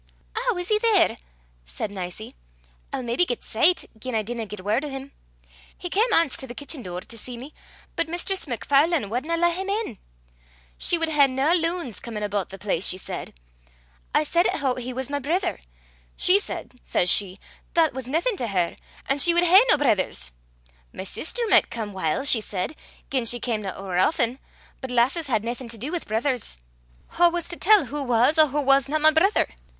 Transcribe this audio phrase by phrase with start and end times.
[0.35, 1.17] "Ow, is he there?"
[1.63, 2.33] said Nicie.
[2.91, 5.11] "I'll maybe get sicht, gien I dinna get word o' him.
[5.77, 7.53] He cam ance to the kitchie door to see me,
[7.95, 9.99] but Mistress MacFarlane wadna lat him in.
[10.79, 13.35] She wad hae nae loons comin' aboot the place she said.
[14.11, 15.59] I said 'at hoo he was my brither.
[16.17, 17.39] She said, says she,
[17.75, 20.31] that was naething to her, an' she wad hae no brithers.
[20.91, 22.75] My sister micht come whiles, she said,
[23.11, 24.39] gien she camna ower aften;
[24.81, 26.57] but lasses had naething to dee wi' brithers.
[27.19, 29.45] Wha was to tell wha was or wha wasna my brither?